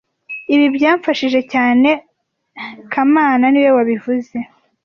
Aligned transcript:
Ibi 0.53 0.65
byamfashije 0.75 1.39
cyane 1.53 1.89
kamana 2.91 3.45
niwe 3.49 3.69
wabivuze 3.77 4.35